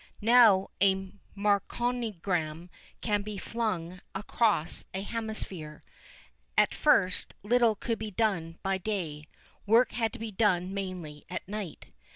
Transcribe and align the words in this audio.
Now 0.23 0.71
a 0.81 0.95
marconigram 1.37 2.71
can 3.01 3.21
be 3.21 3.37
flung 3.37 4.01
across 4.15 4.83
a 4.95 5.03
hemisphere. 5.03 5.83
At 6.57 6.73
first 6.73 7.35
little 7.43 7.75
could 7.75 7.99
be 7.99 8.09
done 8.09 8.57
by 8.63 8.79
day, 8.79 9.27
work 9.67 9.91
had 9.91 10.11
to 10.13 10.17
be 10.17 10.31
done 10.31 10.73
mainly 10.73 11.23
at 11.29 11.47
night. 11.47 11.91